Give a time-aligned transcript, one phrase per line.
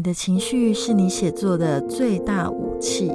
[0.00, 3.12] 你的情绪是你写作的最大武器。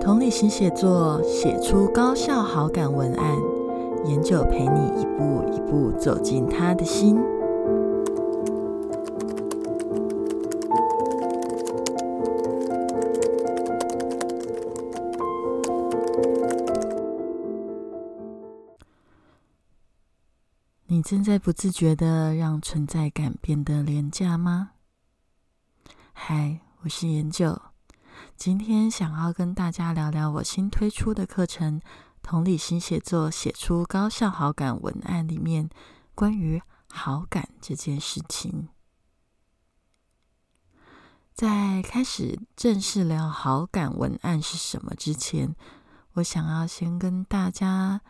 [0.00, 3.36] 同理心写作，写出高效好感文案，
[4.04, 7.16] 研究陪你一步一步走进他的心。
[20.86, 24.72] 你正在不自觉的让存在感变得廉价吗？
[26.12, 27.58] 嗨，我是研究，
[28.36, 31.80] 今天想要跟大家聊聊我新推出的课程
[32.22, 35.70] 《同理心写作：写出高效好感文案》里面
[36.14, 36.60] 关于
[36.90, 38.68] 好感这件事情。
[41.32, 45.56] 在开始正式聊好感文案是什么之前，
[46.12, 48.02] 我想要先跟大家。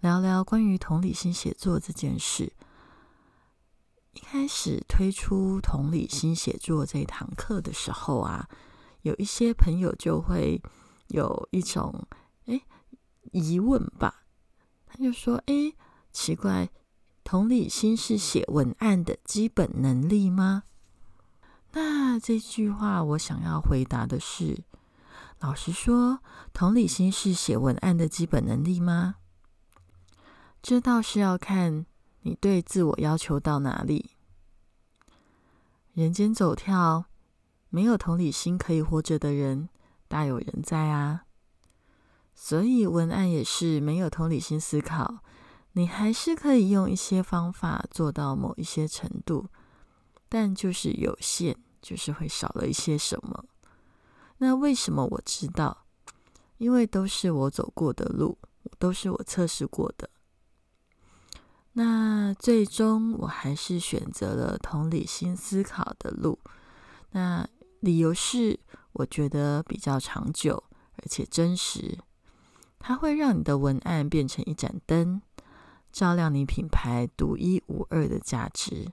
[0.00, 2.52] 聊聊关于同理心写作这件事。
[4.12, 8.48] 一开始推出同理心写作这一堂课的时候啊，
[9.02, 10.62] 有一些朋友就会
[11.08, 12.06] 有一种
[12.46, 12.60] 哎
[13.32, 14.22] 疑问吧，
[14.86, 15.72] 他就说：“哎，
[16.12, 16.70] 奇怪，
[17.24, 20.62] 同理心是写文案的基本能力吗？”
[21.72, 24.64] 那这句话我想要回答的是：
[25.40, 26.20] 老实说，
[26.52, 29.16] 同理心是写文案的基本能力吗？
[30.62, 31.86] 这倒是要看
[32.22, 34.10] 你对自我要求到哪里。
[35.94, 37.06] 人间走跳，
[37.70, 39.68] 没有同理心可以活着的人
[40.06, 41.24] 大有人在啊。
[42.34, 45.18] 所以文案也是没有同理心思考，
[45.72, 49.48] 你还是可以用一些方法做到某一些程度，
[50.28, 53.44] 但就是有限，就是会少了一些什么。
[54.38, 55.84] 那为什么我知道？
[56.58, 58.38] 因为都是我走过的路，
[58.78, 60.08] 都是我测试过的。
[61.78, 66.36] 那最终我还是选择了同理心思考的路。
[67.12, 68.58] 那理由是，
[68.94, 70.64] 我觉得比较长久，
[70.96, 71.96] 而且真实。
[72.80, 75.22] 它会让你的文案变成一盏灯，
[75.92, 78.90] 照亮你品牌独一无二的价值。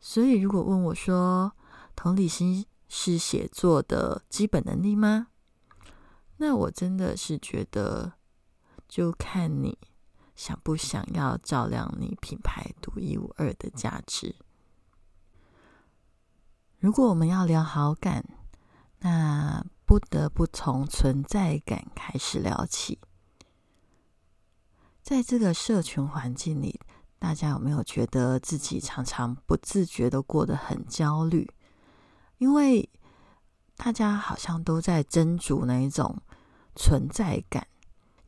[0.00, 1.52] 所以，如果问我说，
[1.94, 5.26] 同理心是写作的基本能力吗？
[6.38, 8.14] 那我真的是觉得，
[8.88, 9.76] 就看你。
[10.38, 14.36] 想不想要照亮你品牌独一无二的价值？
[16.78, 18.24] 如果我们要聊好感，
[19.00, 23.00] 那不得不从存在感开始聊起。
[25.02, 26.80] 在这个社群环境里，
[27.18, 31.52] 大家有没有觉得自己常常不自觉的过得很焦虑？
[32.36, 32.88] 因为
[33.76, 36.22] 大家好像都在斟酌那一种
[36.76, 37.66] 存在感。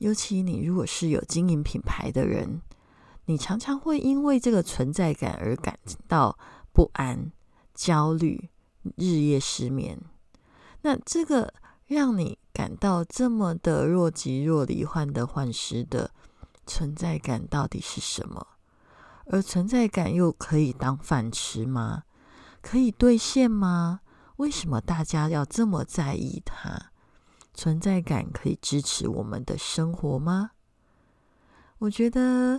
[0.01, 2.63] 尤其你如果是有经营品牌的人，
[3.27, 5.79] 你常常会因为这个存在感而感
[6.09, 6.39] 到
[6.73, 7.31] 不安、
[7.75, 8.49] 焦虑、
[8.97, 10.01] 日夜失眠。
[10.81, 11.53] 那这个
[11.87, 16.11] 让你感到这么的若即若离、患得患失的
[16.67, 18.47] 存在感到底是什么？
[19.27, 22.05] 而存在感又可以当饭吃吗？
[22.63, 24.01] 可以兑现吗？
[24.37, 26.90] 为什么大家要这么在意它？
[27.61, 30.53] 存在感可以支持我们的生活吗？
[31.77, 32.59] 我觉得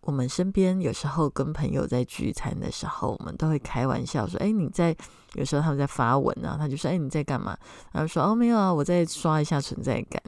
[0.00, 4.96] 我们身边有时候跟朋友在聚餐的时候，我们都会开玩笑说：“哎，你在？”
[5.34, 7.56] 有时候他们在发文啊，他就说：“哎，你在干嘛？”
[7.94, 10.20] 然后说：“哦，没有啊，我在刷一下存在感。”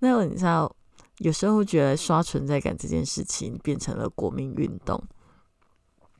[0.00, 0.74] 那你知道，
[1.18, 4.98] 有时候觉得刷存在感这件事情变成了国民运动。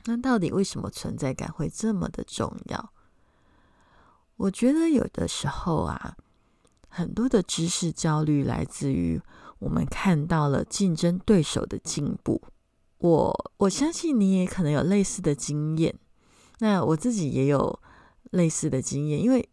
[0.04, 2.92] 那到底为什么存在感会这么的重要？
[4.36, 6.14] 我觉得有的时候啊。
[6.90, 9.18] 很多的知识焦虑来自于
[9.60, 12.42] 我们看到了竞争对手的进步。
[12.98, 15.98] 我我相信你也可能有类似的经验。
[16.58, 17.80] 那我自己也有
[18.32, 19.48] 类似的经验，因为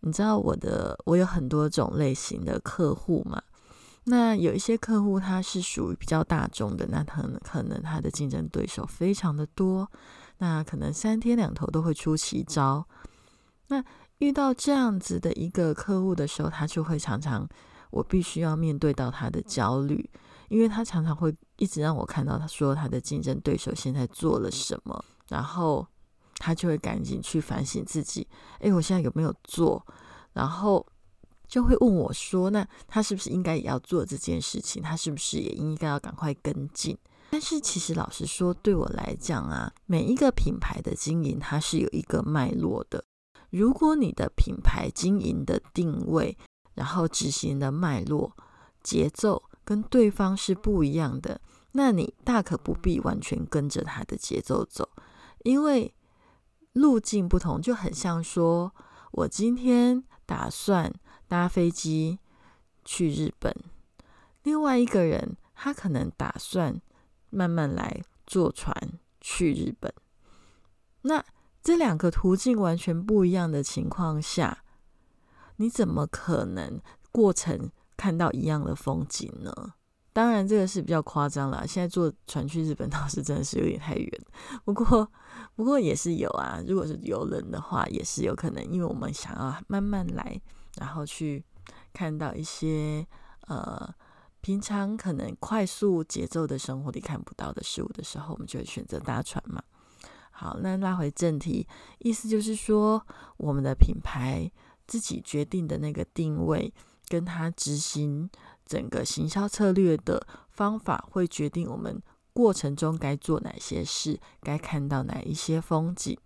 [0.00, 3.42] 你知道我的我有很多种类型的客户嘛。
[4.04, 9.90] 那有一些客户他是属于比较大众的，那可能可能他的竞争对手非常的多，
[10.38, 12.86] 那可能三天两头都会出奇招。
[13.68, 13.82] 那
[14.18, 17.48] 遇到这样子的一个客户的时候，他就会常常
[17.90, 20.08] 我必须要面对到他的焦虑，
[20.48, 25.86] 因为他常常会一直让我看到他说他的竞争对手现在做了什么，然后
[26.36, 28.26] 他就会赶紧去反省自己，
[28.60, 29.84] 诶，我现在有没有做？
[30.32, 30.86] 然后
[31.46, 34.82] 就会问我说，那他是不是应该也要做这件事情？
[34.82, 36.96] 他是不是也应该要赶快跟进？
[37.30, 43.04] 但是其实老实说，对我来讲啊，每一个品牌的经营它是有一个脉络的。
[43.52, 46.38] 如果你的品牌经营的定位，
[46.72, 48.34] 然后执行的脉络、
[48.82, 51.38] 节奏跟对方是不一样的，
[51.72, 54.88] 那你大可不必完全跟着他的节奏走，
[55.44, 55.94] 因为
[56.72, 58.74] 路径不同，就很像说
[59.10, 60.90] 我今天打算
[61.28, 62.18] 搭飞机
[62.86, 63.54] 去日本，
[64.44, 66.80] 另外一个人他可能打算
[67.28, 68.74] 慢慢来坐船
[69.20, 69.92] 去日本，
[71.02, 71.22] 那。
[71.62, 74.64] 这两个途径完全不一样的情况下，
[75.56, 76.80] 你怎么可能
[77.12, 79.74] 过程看到一样的风景呢？
[80.12, 81.66] 当然，这个是比较夸张了。
[81.66, 84.10] 现在坐船去日本倒是真的是有点太远，
[84.64, 85.10] 不过
[85.54, 86.60] 不过也是有啊。
[86.66, 90.38] 如果是游轮的话，也是有可能，因为我们想要慢慢来，
[90.76, 91.42] 然后去
[91.94, 93.06] 看到一些
[93.46, 93.88] 呃
[94.42, 99.62] 平常可能快速节奏的生活里看不到的事物的时候，我们就会选择搭船嘛。
[100.42, 101.68] 好，那拉回正题，
[102.00, 103.06] 意思就是说，
[103.36, 104.50] 我们的品牌
[104.88, 106.74] 自己决定的那个定位，
[107.06, 108.28] 跟他执行
[108.66, 112.02] 整个行销策略的方法，会决定我们
[112.32, 116.18] 过程中该做哪些事，该看到哪一些风景。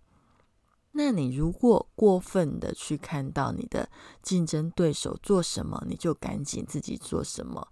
[0.93, 3.87] 那你如果过分的去看到你的
[4.23, 7.67] 竞争对手做什么，你就赶紧自己做什么，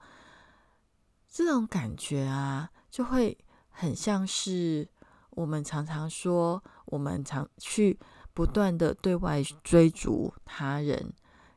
[1.28, 3.36] 这种感觉啊，就会
[3.72, 4.88] 很像是。
[5.36, 8.00] 我们常常说，我们常去
[8.34, 11.14] 不断的对外追逐他人，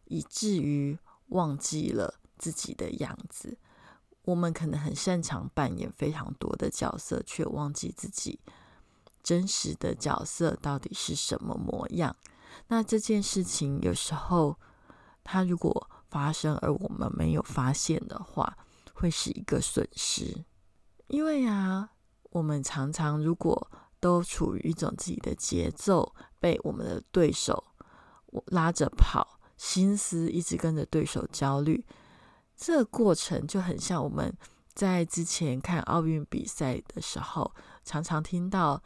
[0.06, 0.98] 以至于
[1.28, 3.56] 忘记了自己的样子。
[4.24, 8.40] 我们可能很擅长扮演非常多的角色，却忘记自己
[9.22, 12.14] 真实的角色到底是什么模样。
[12.66, 14.58] 那这件事情有时候，
[15.22, 18.58] 它如果发生而我们没有发现的话，
[18.92, 20.44] 会是一个损失。
[21.06, 21.90] 因为呀。
[22.30, 23.70] 我们常常如果
[24.00, 27.64] 都处于一种自己的节奏，被我们的对手
[28.46, 31.84] 拉着跑，心思一直跟着对手焦虑，
[32.56, 34.32] 这个过程就很像我们
[34.74, 37.52] 在之前看奥运比赛的时候，
[37.84, 38.80] 常常听到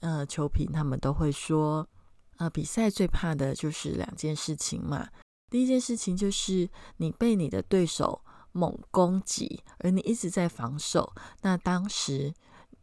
[0.00, 1.88] 呃球评他们都会说，
[2.36, 5.08] 呃比赛最怕的就是两件事情嘛，
[5.48, 6.68] 第一件事情就是
[6.98, 8.20] 你被你的对手
[8.52, 12.34] 猛攻击，而你一直在防守，那当时。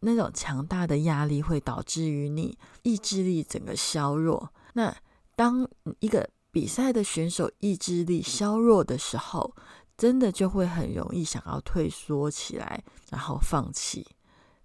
[0.06, 4.54] 那种强大的压力会导致于你意志力整个削弱。
[4.74, 4.96] 那
[5.36, 5.68] 当
[6.00, 9.56] 一个比赛的选手意志力削弱的时候，
[9.98, 14.06] 真的就会很容易想要退缩起来，然后放弃。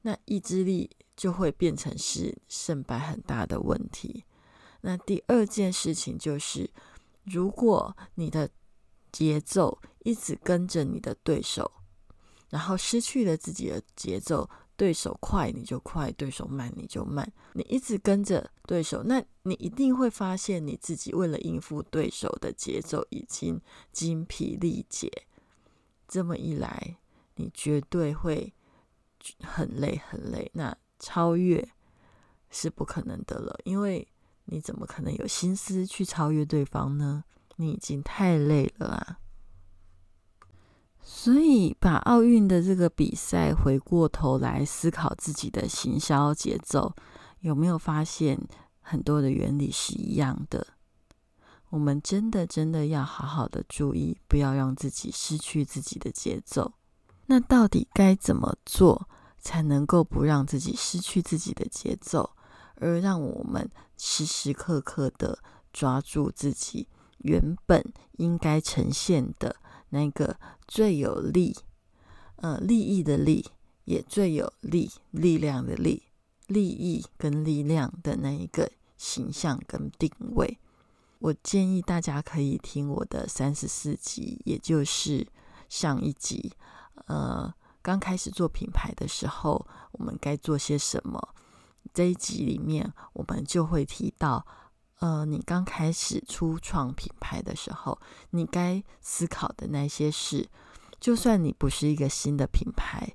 [0.02, 4.25] 那意志力就会变成是胜败很大的问题。
[4.82, 6.70] 那第二件事情就是，
[7.25, 8.50] 如果你的
[9.10, 11.72] 节奏一直跟着你的对手，
[12.50, 14.50] 然后失去了自己的节奏。
[14.81, 17.31] 对手快你就快，对手慢你就慢。
[17.53, 23.61] 你一直跟着对手，那你一定会发现你自己为了应付对手的节奏已经
[23.93, 25.12] 精疲力竭。
[26.09, 26.97] 这么一来，
[27.35, 28.55] 你绝对会
[29.43, 30.51] 很累很累。
[30.55, 31.69] 那超越
[32.49, 34.08] 是不可能的了，因为
[34.46, 37.22] 你怎么可能有心思去超越对方呢？
[37.56, 39.19] 你已经太累了啊！
[41.02, 46.94] 所以，把奥运的这个比赛回过头来思考自己的行销节奏，
[47.40, 48.40] 有没有发现
[48.80, 50.66] 很多的原理是一样的？
[51.70, 56.72] 我们真的真的要好好的注意，不要让自己失去自己的节奏。
[57.26, 62.30] 那到底该怎么做才能够不让自己失去自己的节奏，
[62.76, 65.38] 而让我们时时刻刻的
[65.72, 66.88] 抓住自己
[67.19, 67.84] 原本
[68.19, 69.56] 应该呈现的？
[69.91, 71.56] 那个最有利，
[72.37, 73.44] 呃，利益的利，
[73.85, 76.03] 也最有利力量的利，
[76.47, 80.59] 利益跟力量的那一个形象跟定位，
[81.19, 85.27] 我建议大家可以听我的三十四集，也就是
[85.69, 86.53] 上一集，
[87.06, 91.35] 呃，刚开始做品牌的时候，我们该做些什么？
[91.93, 94.47] 这一集里面，我们就会提到。
[95.00, 97.98] 呃，你刚开始初创品牌的时候，
[98.30, 100.46] 你该思考的那些事，
[101.00, 103.14] 就算你不是一个新的品牌，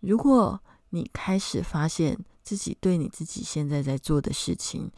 [0.00, 4.90] 如果你开始发现自己对你自己现在在做的事情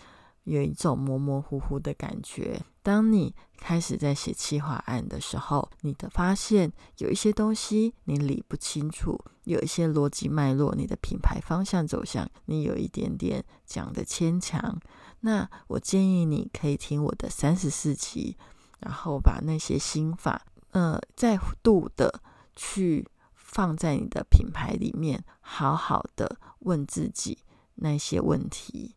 [0.44, 14.80] 有一种模模糊糊的感觉，当你开始在写企划案的时候，你的发现有一些东西你理不清楚，有一些逻辑脉络，你的品牌方向走向你有一点点讲的牵强。
[15.20, 18.36] 那我建议你可以听我的三十四集，
[18.80, 22.20] 然后把那些心法，呃，再度的
[22.54, 27.38] 去放在你的品牌里面，好好的问自己
[27.76, 28.94] 那些问题。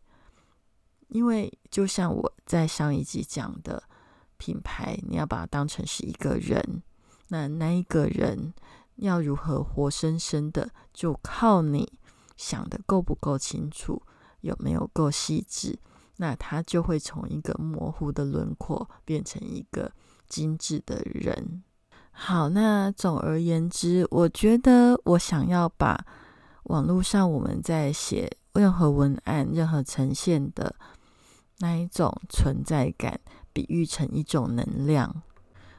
[1.07, 3.81] 因为就像我在上一集讲的，
[4.37, 6.83] 品牌你要把它当成是一个人，
[7.29, 8.53] 那那一个人
[8.97, 11.91] 要如何活生生的，就靠你
[12.37, 14.03] 想的够不够清楚，
[14.41, 15.79] 有没有够细致。
[16.21, 19.89] 那他就会从一个模糊的轮廓变成一个
[20.27, 21.63] 精致的人。
[22.11, 26.05] 好，那总而言之，我觉得我想要把
[26.63, 30.75] 网络上我们在写任何文案、任何呈现的
[31.59, 33.17] 那一种存在感，
[33.53, 35.23] 比喻成一种能量。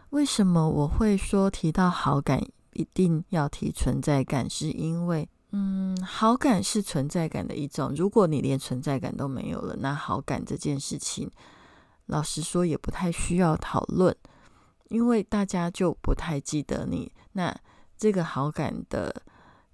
[0.08, 2.42] 为什么我会说提到好感
[2.72, 4.48] 一定要提存在感？
[4.48, 5.28] 是因为。
[5.52, 7.92] 嗯，好感是存在感的一种。
[7.96, 11.30] 如果你连存在感都没有了，那好感这件事情，
[12.06, 14.16] 老实说也不太需要讨论，
[14.88, 17.12] 因为大家就不太记得你。
[17.32, 17.52] 那
[17.96, 19.22] 这个好感的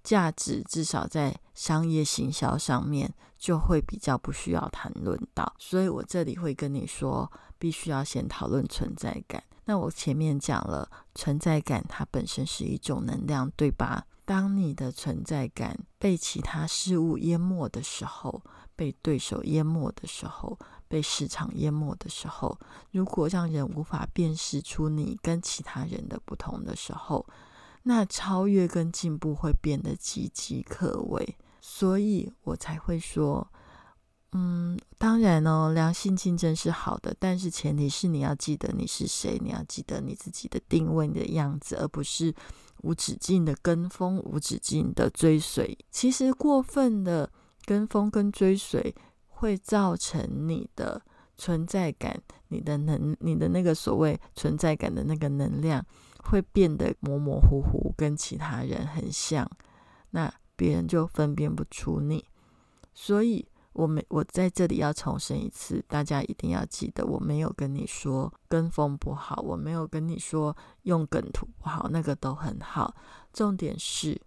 [0.03, 5.53] 价值，至少在商业行销上面，就会比较不需要谈论到。
[5.59, 9.43] 所以我这里会跟你说，必须要先讨论存在感。
[9.67, 14.07] 那我前面讲了，存在感它本身是一种能量，对吧？
[14.27, 18.43] 当你的存在感被其他事物淹没的时候，
[18.75, 22.59] 被对手淹没的时候，被市场淹没的时候，
[22.91, 27.25] 如果让人无法辨识出你跟其他人的不同的时候，
[27.85, 31.37] 那超越跟进步会变得岌岌可危。
[31.61, 33.49] 所以我才会说，
[34.33, 42.35] 嗯，当然哦，良性竞争是好的，但是前提是你要记得你是谁，你要记得你自己的定位你的样子，而不是。
[42.83, 47.31] 无止境的跟风，无止境的追随，其实过分的
[47.65, 48.95] 跟风跟追随
[49.29, 51.03] 会造成你的
[51.37, 55.85] 存在感，你的能，你的那个所谓存在感的那个能量
[56.25, 59.51] 会变得模模糊糊，跟其他人很像，
[60.11, 62.25] 那别人就分辨不出你，
[62.95, 63.47] 所以。
[63.77, 72.97] 我没，我在这里要重申一次，大家一定要记得，我没有跟你说跟风不好，我没有跟你说用梗图不好，那个都很好。
[73.35, 74.19] 重点是，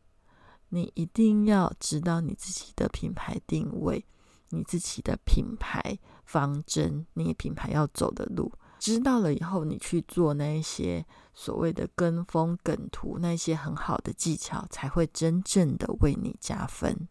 [0.70, 4.06] 你一定要知道你自己的品牌定位，
[4.50, 11.03] 你自己的品牌方针，你品牌要走的路，知道了以后，你去做那一些
[11.34, 17.08] 所谓的跟风梗图，那些很好的技巧，才会真正的为你加分。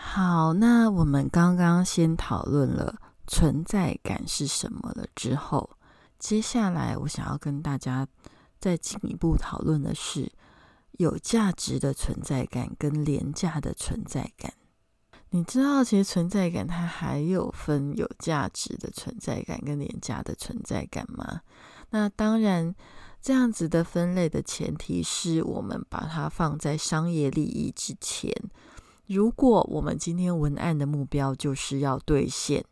[0.00, 2.94] 好，那我们刚刚先讨论了
[3.26, 5.70] 存在感是什么了之后，
[6.20, 8.06] 接下来我想要跟大家
[8.60, 10.30] 再进一步讨论的是
[10.92, 14.52] 有价值的存在感跟廉价的存在感。
[15.30, 21.42] 你知道，其实存在感它还有分有价值的存在感跟廉价的存在感吗？
[21.90, 22.74] 那当然，
[23.20, 28.32] 这样子的分类的前提是我们把它放在商业利益之前。
[29.08, 32.62] 如果我们今天文案的目标就是要兑现，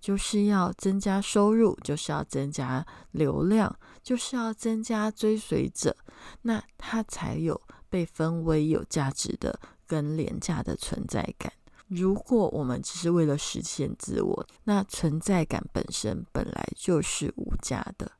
[0.00, 5.96] 就是要增加收入，就是要增加流量，就是要增加追随者，
[6.42, 11.52] 那它才有被分为有价值的跟廉价的存在感。
[11.88, 18.12] 如果我们只是为了实现自我，那存在感本身本来就是无价的。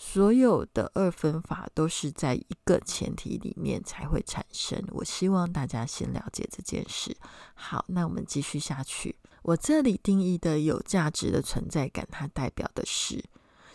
[0.00, 4.80] 所有的二分法都是在一个前提里面才会产生。
[4.92, 7.16] 我希望大家先了解这件事。
[7.54, 9.16] 好，那我们继续下去。
[9.42, 13.24] 我这里定义的有价值的存在感，它代表的是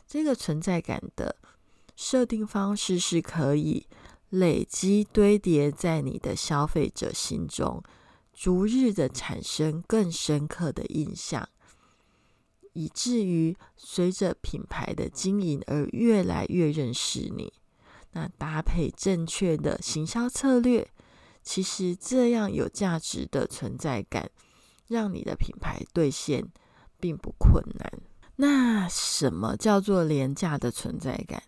[0.08, 1.36] 这个存在感的
[1.98, 3.86] 设定方式是可以
[4.30, 7.84] 累积堆叠在你的消费者心中，
[8.34, 11.50] 逐日的产生更深刻的印象。
[12.74, 17.54] 以至于随着品牌的经营而越来越认识你，
[18.12, 20.88] 那搭配正确的行销策略，
[21.42, 24.30] 其实这样有价值的存在感，
[24.88, 26.48] 让你的品牌兑现
[27.00, 27.92] 并不困难。
[28.36, 31.44] 那什么叫做廉价的存在感？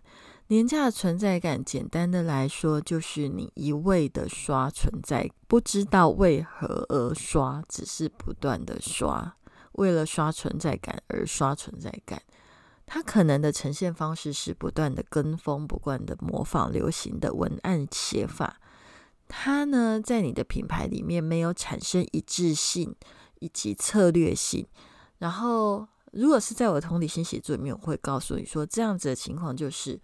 [0.47, 9.35] 廉价的存在感，简单的来说，就是你一味的刷存在，不知道为何而刷，只是不断的刷。
[9.75, 12.21] 为了刷存在感而刷存在感，
[12.85, 18.59] 它可能的呈现方式是不断的跟风，不断的模仿流行的文案写法。
[19.27, 22.95] 它呢，在你的品牌里面没有产生一致性
[23.39, 24.67] 以及策略性，
[25.17, 29.99] 然后，如果是在我的同理心写作里面，我会告诉你说，这样子的情况就是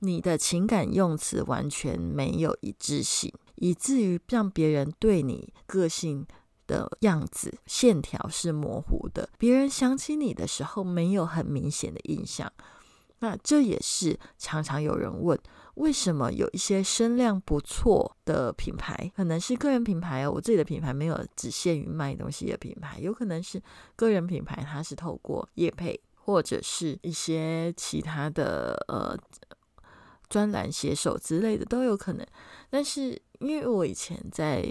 [0.00, 6.26] 你的情感用词完全没有一致性，以至于让别人对你个性
[6.66, 12.52] 的样子线条是模糊的，别人想起你的时候没有很明显的印象。
[13.20, 15.38] 那这也是常常有人问。
[15.76, 20.30] 为什么有一些声量不错的品牌，可能是个人品牌哦？
[20.30, 23.62] 我自己的品牌没有只限于卖东西的品牌，有可能是
[23.94, 29.14] 个人品牌，它是透过业配或者是一些其他的呃
[30.30, 32.26] 专栏写手之类的都有可能。
[32.70, 34.64] 但是因为我以前在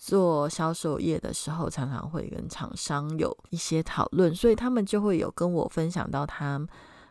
[0.00, 6.66] 做销售业的时候，常常会跟厂商有一些讨论，所以他们就会有跟我分享到他。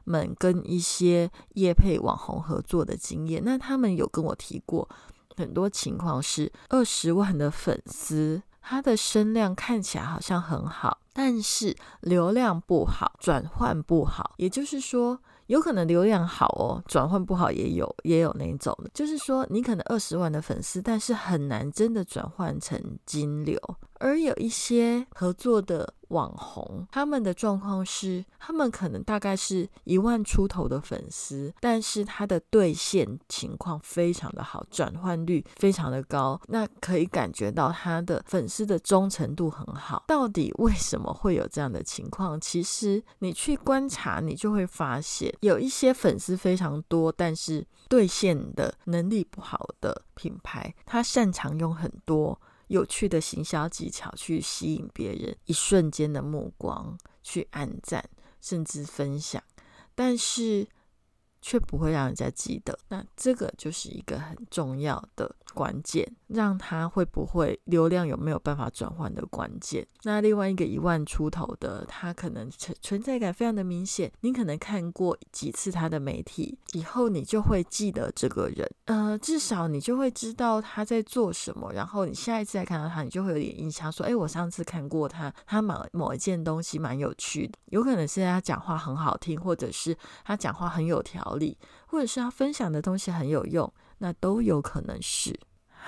[0.06, 4.90] 们跟一些业配网红合作的经验，那他们有跟我提过
[5.36, 15.20] 很多情况是二十万的粉丝，他的声量看起来好像很好，但是流量不好，转换不好，也就是说。
[15.50, 23.60] 有可能流量好哦，转换不好也有，也有那种的，就是说你可能二十万的粉丝，但是很难真的转换成金流。
[23.96, 40.04] 而有一些合作的网红，他们的状况是，他们可能大概是一万出头的粉丝，但是他的兑现情况非常的好，转换率非常的高，那可以感觉到他的粉丝的忠诚度很好。
[40.08, 42.40] 到底为什么会有这样的情况？
[42.40, 45.34] 其实你去观察，你就会发现。
[45.42, 52.40] 有一些粉丝非常多，但是兑现的能力不好的品牌，他擅长用很多
[52.70, 58.10] 有趣的行销技巧去吸引别人一瞬间的目光，去按赞
[58.42, 59.44] 甚至分享，
[59.94, 60.68] 但是。
[61.42, 69.86] 却不会让人家记得，那这个就是一个很重要的关键，让他会不会流量有没有办法转换的关键。
[70.04, 91.20] 那另外一个一万出头的，他可能存存在感非常的明显，你可能看过几次他的媒体，以后你就会记得这个人，呃，至少你就会知道他在做什么，然后你下一次再看到他，你就会有点印象，说，哎，我上次看过他，他某某一件东西蛮有趣的，有可能是他讲话很好听，或者是他讲话很有条。
[91.40, 95.38] 理，或者是他分享的东西很有用，那都有可能是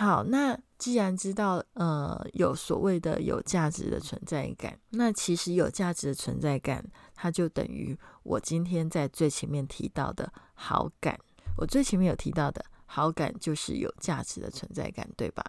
[0.06, 0.24] 好。
[0.24, 6.84] 那既然知道，呃，有所谓的有价值的存在感，那其实有价值的存在感，
[7.14, 11.20] 它就等于我今天在最前面提到的好感。
[11.58, 15.44] 我最前面有提到的好感，就是有价值的存在感，对吧？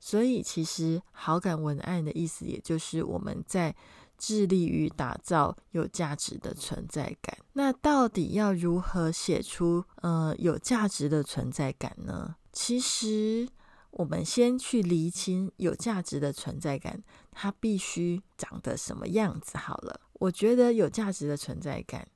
[0.00, 3.74] 所以其实好感文案的意思，也就是我们在。
[4.18, 7.36] 致力于打造有价值的存在感。
[7.54, 12.36] 那到底要如何写出呃有价值的存在感呢？
[12.52, 13.48] 其实
[13.92, 20.00] 我们先去厘清有价值的存在感，它必须长得什么样子好了。
[20.14, 22.06] 我觉得有价值的存在感，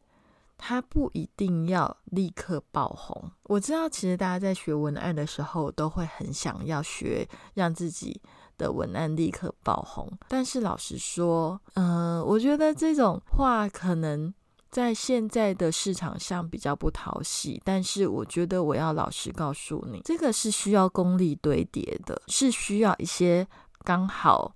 [0.59, 3.31] 它不一定要立刻爆红。
[3.45, 8.21] 我知道，其实大家在学文案的时候，都会很想要学，让自己。
[8.59, 14.33] 的文案立刻爆红，但是老实说，嗯，我觉得这种话可能
[14.77, 17.59] 在现在的市场上比较不讨喜。
[17.65, 23.49] 但是我觉得我要老实告诉你，这个是需要功力堆叠的，是需要一些
[23.85, 24.55] 刚好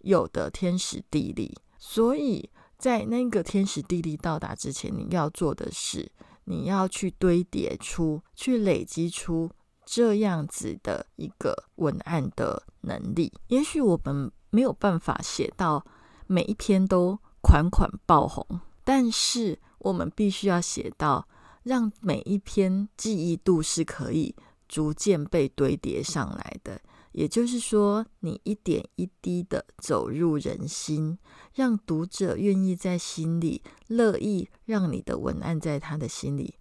[0.00, 1.56] 有的天时地利。
[1.78, 6.10] 所以在那个天时地利到达之前，你要做的是，
[6.46, 9.48] 你要去堆叠出去，累积出。
[9.86, 15.84] 这样子的一个文案的能力，也许我们没有办法写到
[16.26, 21.28] 每一篇都款款爆红，但是我们必须要写到
[21.62, 24.34] 让每一篇记忆度是可以
[24.68, 26.80] 逐渐被堆叠上来的。
[27.12, 31.18] 也就是说，你一点一滴的走入人心，
[31.52, 36.54] 让读者愿意在心里乐意让你的文案在他的心里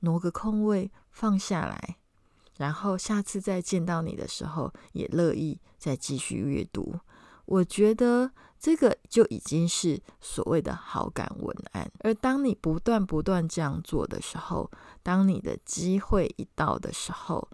[0.00, 1.98] 挪个空位放下来。
[2.56, 6.98] 然后下次再见到你的时候，也乐意再继续阅读。
[7.46, 8.32] 我觉得
[8.62, 11.90] 这个就已经是所谓的好感文案。
[11.98, 14.70] 而当你不断不断这样做的时候，
[15.02, 17.48] 当你的机会一到的时候，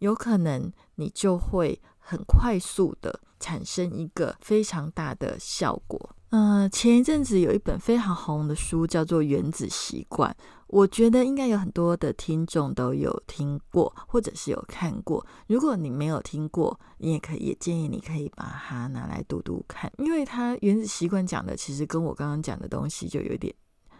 [0.00, 6.10] 有可能你就会很快速的产生一个非常大的效果。
[6.30, 10.36] 嗯，前一阵子有一本非常红的书，叫做《原子习惯》。
[10.70, 15.24] 我觉得应该有很多的听众都有听过，或者是有看过。
[15.46, 23.54] 如果你没有听过，你也可以也建议你可以把它拿来读读看，因为它《原子习惯》讲的其实跟我刚刚讲的东西就有点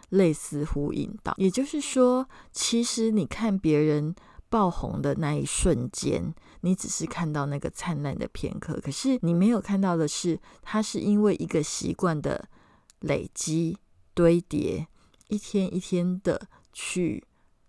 [0.09, 1.33] 类似呼应到。
[1.37, 4.15] 也就是说，其实你看别人。
[4.51, 12.49] 爆红的那一瞬间，你只是看到那个灿烂的片刻，可是你没有看到的是，它是因为一个习惯的
[12.99, 13.77] 累积
[14.13, 14.85] 堆叠，
[15.29, 17.23] 一天一天的去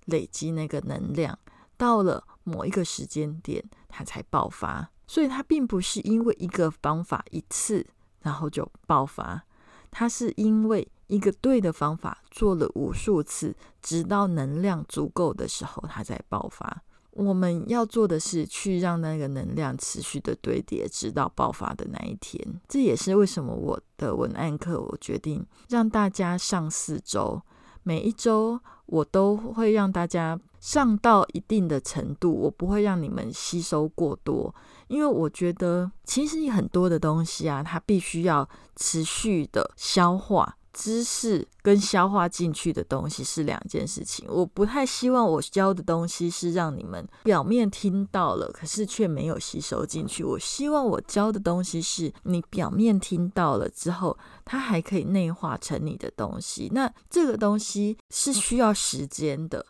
[0.07, 1.38] 累积那个能量，
[1.77, 4.91] 到了某一个时间点，它才爆发。
[5.07, 7.87] 所以它并不是因为一个方法一次
[8.21, 9.45] 然后就爆发，
[9.91, 16.83] 它是因为一个对的方法做了无数次，直到能量足够的时候，它才爆发。
[17.11, 22.43] 我们要做的是去让那个能量持续的堆叠，直到爆发的那一天。
[22.67, 27.43] 这也是为什么我的文案课，我决定让大家上四周，
[27.83, 28.59] 每一周
[28.92, 34.55] 我都会让大家上到一定的程度，我不会让你们吸收过多，
[34.88, 40.59] 因为我觉得其实很多的东西啊，它必须要持续的消化。
[40.73, 44.27] 知识跟消化进去的东西是两件事情。
[44.29, 50.25] 我不太希望我教的东西是让你们表面听到了，可是却没有吸收进去。
[50.25, 56.71] 我希望我教的东西是你表面听到了之后，它还可以内化成你的东西。
[56.73, 59.65] 那这个东西是需要时间的。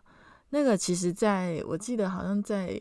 [0.50, 2.80] 那个其实在我记得好像在。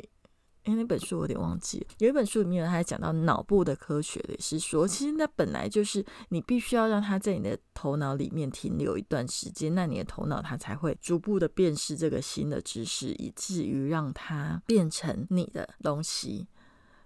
[0.63, 1.86] 哎，那本书我有点忘记。
[1.97, 16.47] 有一本书里面，他还讲到脑部的科学的，是说，其实那本来就是你必须要让它在你的头脑里面停留一段时间，那你的头脑它才会逐步的辨识这个新的知识，以至于让它变成你的东西。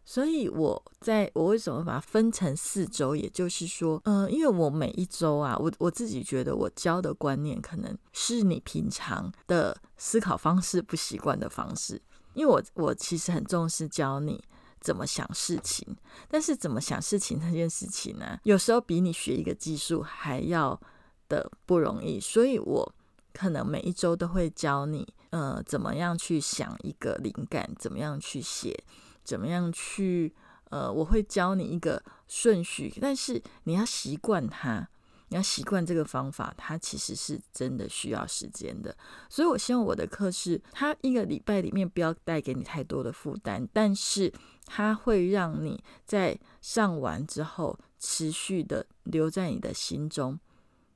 [0.08, 12.00] 所以我在我为什么把它分成四周，也就是说，嗯，因为我每一周啊，我我自己觉得我教的观念可能是你平常的思考方式不习惯的方式。
[12.36, 14.44] 因为我我其实很重视教你
[14.80, 15.96] 怎么想事情，
[16.28, 20.80] 但是怎么想事情这件事情呢，有时候比你学一个技术还要
[21.28, 22.94] 的不容易，所以我
[23.34, 28.84] 可能每一周都会教你，呃，怎么样去想一个灵感，怎么样去写，
[29.24, 30.36] 怎么样去，
[30.70, 34.88] 呃，我会教你一个顺序，但是你要习惯它。
[35.28, 38.96] 你要习惯这个方法，它其实是真的需要时间的。
[39.30, 44.32] 所以我希望我的课是，它一个礼拜里面不要带给你太多的负担，但是
[44.66, 50.40] 它会让你在上完之后持续的留在你的心中，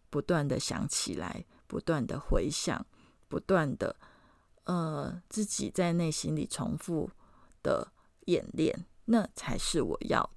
[0.10, 2.86] 不断的想起来，不断的回想，
[3.28, 3.96] 不断的
[4.66, 7.10] 呃自己在内心里重复
[7.64, 7.92] 的
[8.26, 10.30] 演练，那才是我要。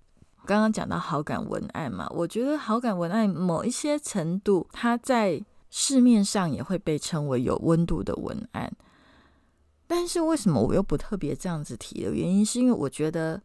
[0.44, 8.72] 刚刚讲到好感文案嘛，我觉得好感文案某一些程度，它在市面上也会被称为有温度的文案。
[9.86, 13.40] 但是为什么我又不特别这样子提的原因，是因为我觉得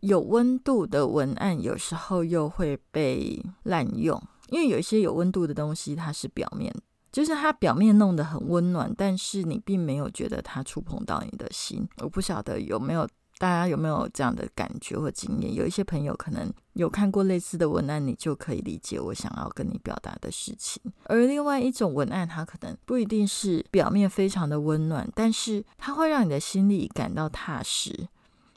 [0.00, 6.74] 有温度的文案有时候又会被滥用，因为有一些有温度的东西，它是表面，
[7.12, 11.86] 就是它表面弄得很温暖，但是你并没有觉得它触碰到你的心。
[11.98, 13.08] 我不晓得有没有。
[13.40, 15.54] 大家有没有这样的感觉或经验？
[15.54, 20.82] 有一些朋友可能有看过类似的文案，你就可以理解我想要跟你表达的事情。
[21.04, 28.08] 而另外一种文案，它可能不一定是表面非常的温暖，但是它会让你的心里感到踏实。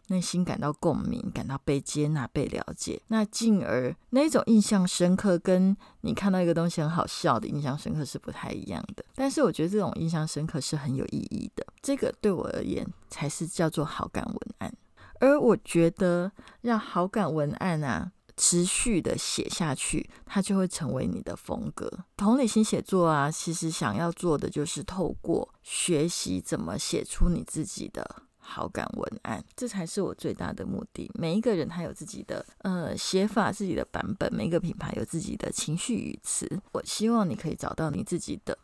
[0.07, 9.05] 内心感到共鸣，感到被接纳、被了解，那进而那种印象深刻，跟你看到一个东西很好笑的印象深刻是不太一样的。
[9.15, 14.73] 但是我觉得这种印象深刻是很有意义的，这个对我而言才是叫做好感文案。
[15.19, 21.89] 而我觉得让好感文案啊持续的写下去，它就会成为你的风格。
[22.17, 28.23] 同理心写作啊，其实想要做的就是透过学习怎么写出你自己的。
[28.43, 31.10] 好感文案，这才是我最大的目的。
[31.15, 36.47] 每一个人他有自己的呃写法，自己的版本；每一个品牌有自己的情绪语词。
[36.73, 38.58] 我希望你可以找到你自己的。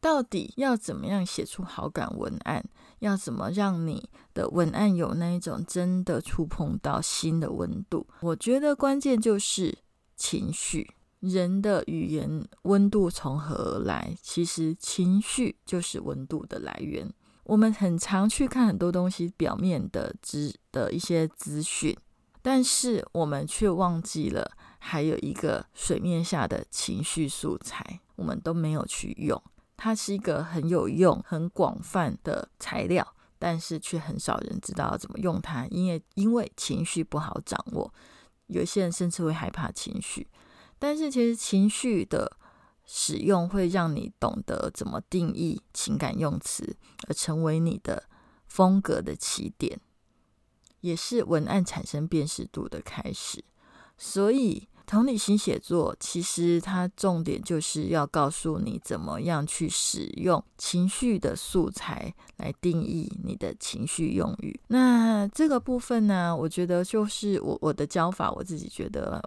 [0.00, 2.64] 到底要怎么样写出好感文案？
[3.00, 8.06] 要怎么让你的文案有那一种真的触碰到心的温度？
[8.20, 9.78] 我觉得关键就是
[10.14, 10.92] 情绪。
[11.20, 14.14] 人的语言温度从何而来？
[14.22, 17.12] 其实情绪就是温度的来源。
[17.46, 21.96] 我们很常去看很多东西表面的资的一些资讯，
[22.42, 29.40] 但是我们却忘记了还有一个水面下的情绪素材，我们都没有去用。
[29.76, 33.06] 它是一个很有用、很广泛的材料，
[33.38, 37.94] 但是却很少人知道怎么用它，因为因为情绪不好掌握，
[38.48, 40.26] 有些人甚至会害怕情绪。
[40.80, 42.36] 但是其实情绪的。
[42.86, 46.76] 使用会让你懂得怎么定义情感用词，
[47.08, 48.04] 而成为你的
[48.46, 49.80] 风格的起点，
[50.80, 53.44] 也是文案产生辨识度的开始。
[53.98, 64.60] 所以，同理心写作其实它重点就是要告诉你怎么样去使用情绪的素材来定义你的情绪用语。
[64.68, 69.20] 那这个部分呢，我觉得就是我我的教法，我自己觉得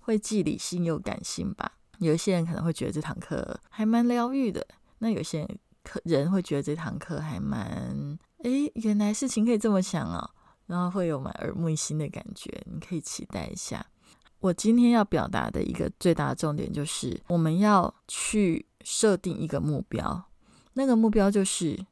[0.00, 1.72] 会既理性又感性吧。
[1.98, 4.66] 有一些人可能会觉得这堂课还蛮疗愈的，
[4.98, 8.18] 那有些人可人会觉得这堂课还蛮……
[8.44, 10.30] 诶，原来事情可以这么想哦，
[10.66, 13.84] 然后会有蛮耳目一新的感觉，你可以期待一下。
[14.40, 20.24] 我今天要表达的一个最大的重点就是，我们要去设定一个目标，
[20.74, 21.84] 那个目标就是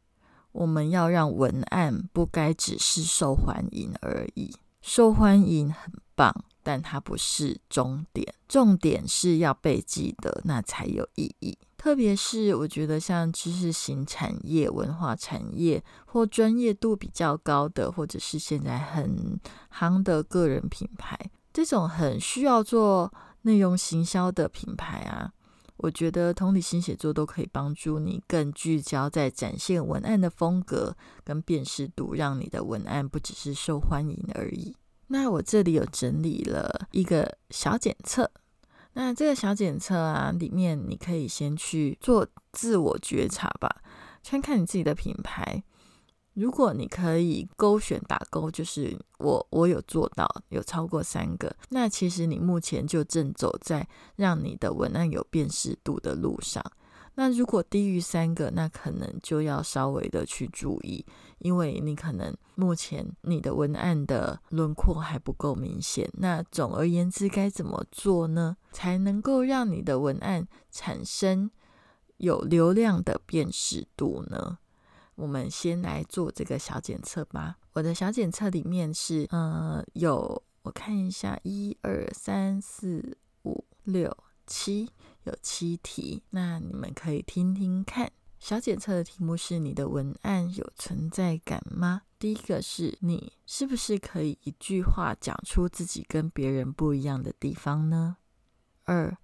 [0.53, 4.55] 我们要让文案不该只是受欢迎而已。
[4.83, 11.57] 受欢迎很棒，但它不是终点，重点是要被记得，那才有意义。
[11.77, 19.38] 特别是我觉得像知识型产业、文化产业或专业度比较高的，或者是现在很
[19.70, 21.18] 夯的个人品牌。
[21.53, 25.31] 这种很需要做内容行销的品牌啊，
[25.77, 34.74] 我觉得同理心写作都可以帮助你更聚焦在展现文案的风格跟辨识度，让你的文案不只是受欢迎而已。
[35.09, 38.31] 那我这里有整理了一个小检测，
[38.95, 43.83] 那这个小检测啊，里面你可以先去做自我觉察吧，
[44.25, 45.62] 看看你自己的品牌。
[46.35, 53.87] 如果你可以勾选打勾，就是我我有做到，有超过三个，那其实你目前就正走在
[54.17, 56.64] 让你的文案有辨识度的路上。
[57.16, 61.05] 那如果低于三个，那可能就要稍微的去注意，
[61.38, 66.11] 因为你可能目前你的文案的轮廓还不够明显。
[66.14, 68.57] 那总而言之，该怎么做呢？
[68.72, 71.50] 才能够让你的文案产生
[72.16, 74.59] 有流量的辨识度呢？
[75.14, 77.59] 我们先来做这个小检测吧。
[77.74, 84.90] 我的小检测里面是，呃，有我看一下，一二三四五六七，
[85.24, 86.22] 有七题。
[86.30, 88.10] 那你们可以听听看。
[88.38, 92.02] 小检测的题目是：你的文案有存在感吗？
[92.18, 98.18] 第一个是你是不是可以一句话讲出自己跟别人不一样的地方呢？
[98.84, 99.16] 二，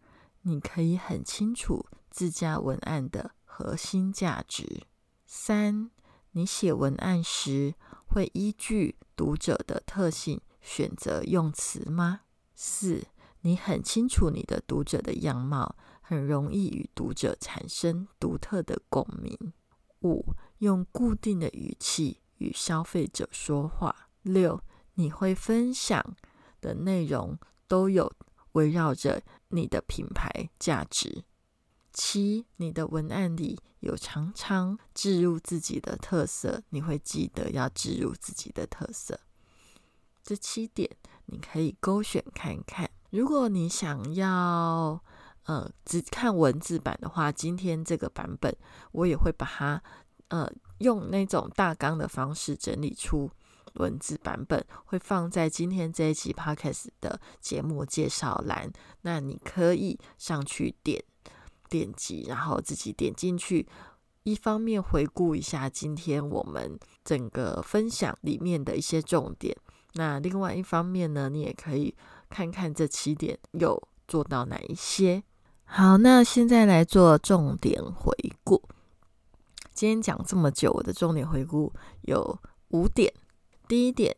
[0.42, 4.84] 你可以很清楚自家文案的核心价值。
[5.26, 5.90] 三，
[6.32, 7.74] 你写文案时
[8.06, 12.22] 会依据读者的特性选择用词吗？
[12.54, 13.04] 四，
[13.42, 19.53] 你很清楚你的读者的样貌，很容易与读者产生独特的共鸣。
[20.03, 24.09] 五，用固定的语气与消费者说话。
[24.22, 24.62] 六，
[24.94, 26.16] 你会分享
[26.61, 28.12] 的内容都有
[28.53, 31.24] 围绕着你的品牌价值。
[31.92, 39.20] 七，你的文案里有常常置入自己的特色，你会记得要置入自己的特色。
[40.22, 42.90] 这七点你可以勾选看看。
[43.11, 45.01] 如果你想要
[45.44, 48.55] 呃只看文字版的话，今天这个版本
[48.92, 49.83] 我也会把它
[50.29, 53.31] 呃用那种大纲的方式整理出
[53.75, 58.73] 文字版本，会放在今天这一期 podcast 的节目介绍栏。
[59.03, 61.05] 那你可以上去点。
[61.68, 63.68] 点击，然后自己点进去，
[64.25, 69.57] 一方面回顾一下今天我们整个分享里面的一些重点，
[69.94, 71.94] 那另外一方面呢，你也可以
[72.31, 75.23] 看看这七点有做到哪一些。
[75.64, 78.62] 好，那现在来做重点回顾。
[79.75, 81.71] 今天讲这么久，我的重点回顾
[82.03, 82.38] 有
[82.69, 83.12] 五点。
[83.69, 84.16] 第一点，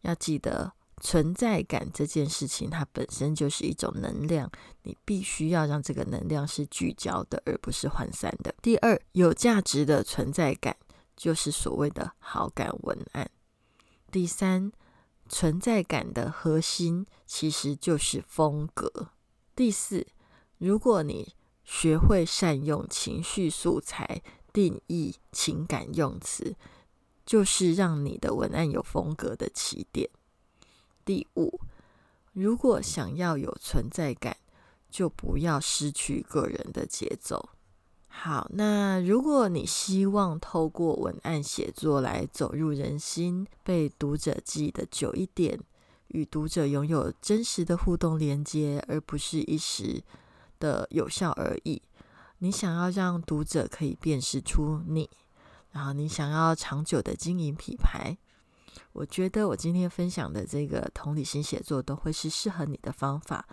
[0.00, 0.72] 要记得。
[1.00, 4.50] 存在感这件事情，它本身就是一种能量，
[4.84, 8.54] 你必须要让这个能量是聚焦的，而不是涣散的。
[8.62, 10.74] 第二，有价值的存在感
[11.14, 13.28] 就是所谓的好感文案。
[14.10, 14.72] 第三，
[15.36, 19.08] 存在感的核心其实就是风格。
[19.56, 20.06] 第四，
[20.58, 26.54] 如果你学会善用情绪素材，定义情感用词，
[27.26, 30.08] 就是让你的文案有风格的起点。
[31.04, 31.60] 第五，
[32.32, 34.36] 如果想要有存在感，
[34.88, 37.48] 就不要失去个人的节奏。
[38.16, 45.60] 好，那如果你希望透过文案写作来走入人心，被读者记得久一点，
[46.08, 50.02] 与读者拥有真实的互动连接，而不是一时
[50.58, 51.82] 的有效而已。
[52.38, 55.10] 你想要让读者可以辨识出你，
[55.72, 58.16] 然后你想要长久的经营品牌。
[58.92, 63.46] 我觉得我今天分享的这个同理心写作都会是适合你的方法。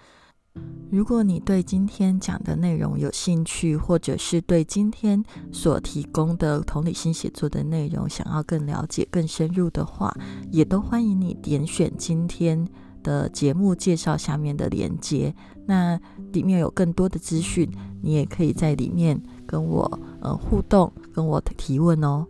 [0.92, 10.14] 如果你对今天讲的内容有兴趣，或者是对今天所提供的同理心写作的内容想要更了解、更深入的话，
[10.52, 12.68] 也都欢迎你点选今天
[13.02, 15.34] 的节目介绍下面的连接，
[15.66, 15.98] 那
[16.34, 22.28] 里面有更多的资讯，你也可以在里面跟我呃互动，跟我提问哦。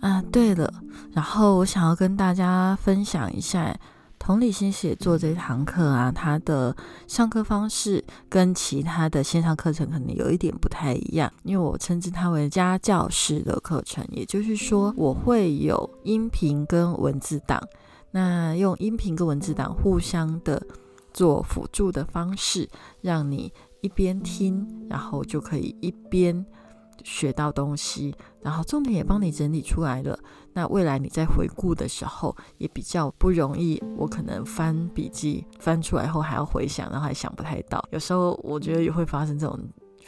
[0.00, 0.72] 啊，对了，
[1.12, 3.78] 然后我想要跟大家分享一下
[4.26, 6.74] 同理心写作这堂课啊，它的
[7.06, 17.62] 上课方式跟其他的线上课程可能有一点不太一样，因为我称之它为家教式的课程，也就是说我会有音频跟文字档，
[18.10, 20.60] 那用音频跟文字档互相的
[21.12, 22.68] 做辅助的方式，
[23.00, 26.44] 让你一边听，然后就可以一边。
[27.04, 30.18] 学到东西，然后重点也帮你整理出来了。
[30.52, 33.82] 那未来你在回顾的时候，也比较不容易。
[33.96, 37.86] 我可能翻笔记翻出来后还要回想，然后还想不太到。
[37.90, 39.58] 有时候我觉得也会发生这种。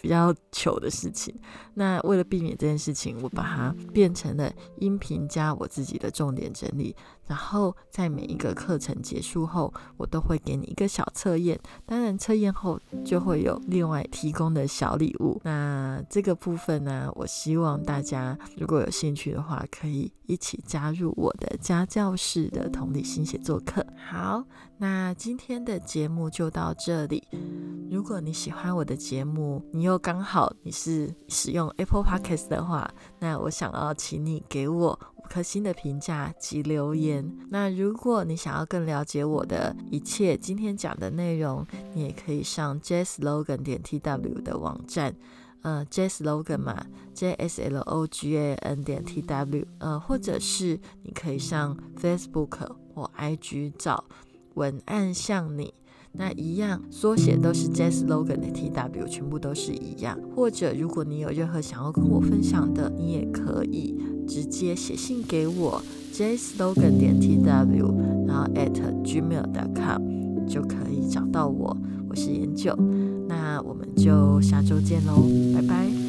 [0.00, 1.34] 比较糗的事情，
[1.74, 6.94] 那为了避免这件事情，我把它变成了音频加我自己的重点整理，
[7.28, 15.40] 然后在每一个课程结束后，我都会给你一个小测验，当然测验后就会有另外提供的小礼物。
[15.44, 23.86] 那这个部分呢，我希望大家如果有兴趣的话，可以一起加入我的家教室的同理心写作课。
[24.10, 24.42] 好。
[24.80, 27.26] 那今天的节目就到这里。
[27.90, 32.88] 如果你喜欢我的节目，你又刚好你是使用 Apple Podcast 的话，
[33.18, 34.96] 那我想要请你给我
[35.28, 37.30] 颗星的评价及留言。
[37.50, 45.14] 那如果你想要更了解我的一切今天讲的内容，你也可以上 JSLogan 点 TW 的网站，
[45.62, 54.04] 呃，JSLogan 嘛，J S L O G A N 点 TW，呃，或者是你可以上 Facebook 或 IG 找。
[54.54, 55.72] 文案像你
[56.12, 60.18] 那一样，缩写都是 Jazz Logan 的 T W，全部都是一样。
[60.34, 63.94] 或者，如果你有任何想要跟我分享的，你也可以
[64.28, 67.94] 直接写信给我 j slogan 点 T W，
[68.26, 71.76] 然后 at gmail.com 就可以找到我。
[72.08, 72.74] 我是研究，
[73.26, 75.14] 那我们就下周见喽，
[75.54, 76.07] 拜拜。